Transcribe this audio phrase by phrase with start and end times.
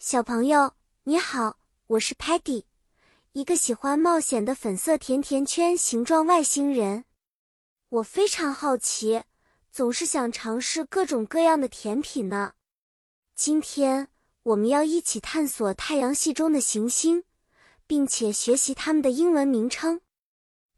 [0.00, 2.62] 小朋友，你好，我是 Patty，
[3.32, 7.04] 一个喜欢冒险的粉色甜甜圈形状外星人。
[7.88, 9.24] 我非常好奇，
[9.72, 12.52] 总是想尝试各种各样的甜品呢。
[13.34, 14.06] 今天
[14.44, 17.24] 我们要一起探索太阳系中的行星，
[17.88, 20.00] 并且学习它们的英文名称。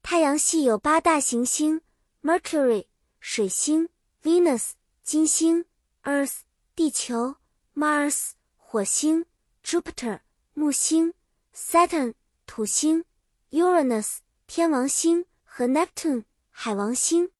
[0.03, 1.83] 太阳系有八大行星
[2.23, 2.87] ：Mercury（
[3.21, 3.91] 水星）、
[4.25, 4.71] Venus（
[5.03, 5.67] 金星）、
[6.05, 6.39] Earth（
[6.75, 7.37] 地球）、
[7.77, 8.31] Mars。
[8.73, 9.27] 火星、
[9.65, 10.21] Jupiter、
[10.55, 11.13] 木星、
[11.53, 12.15] Saturn、
[12.47, 13.05] 土星、
[13.51, 17.33] Uranus、天王星和 Neptune、海王星，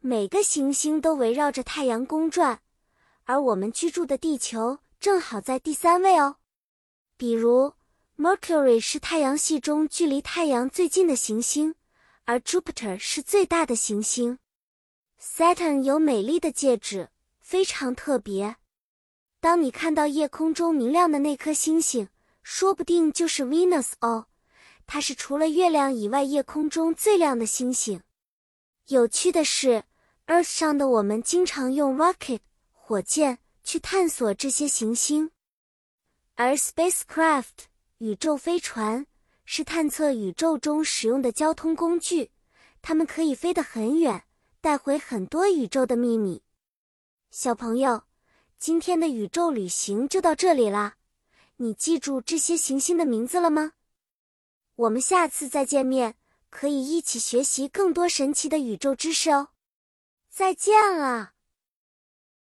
[0.00, 2.60] 每个行星都围绕着太阳公转，
[3.24, 6.36] 而我们居住的地球正好在第三位哦。
[7.16, 7.72] 比如
[8.18, 11.74] ，Mercury 是太阳系中距离太阳最近的行星，
[12.26, 14.38] 而 Jupiter 是最大的行星。
[15.18, 17.08] Saturn 有美丽的戒指，
[17.40, 18.56] 非常特别。
[19.40, 22.08] 当你看到夜空中明亮的那颗星星，
[22.42, 24.26] 说不定就是 Venus 哦。
[24.86, 28.02] 它是除了月亮以外夜空中最亮的星星。
[28.88, 29.84] 有趣的是
[30.26, 32.40] ，Earth 上的我们经常用 rocket
[32.72, 35.30] 火箭去探索这些行星，
[36.34, 39.06] 而 spacecraft 宇宙飞船
[39.46, 42.30] 是探测宇宙中使用的交通工具，
[42.82, 44.24] 它们可以飞得很远，
[44.60, 46.42] 带回很多宇宙的秘密。
[47.30, 48.02] 小朋友。
[48.60, 50.96] 今天的宇宙旅行就到这里啦，
[51.56, 53.72] 你记住这些行星的名字了吗？
[54.76, 56.16] 我们下次再见面，
[56.50, 59.48] 可以一起学习更多神奇的宇宙知识哦。
[60.28, 61.32] 再见了。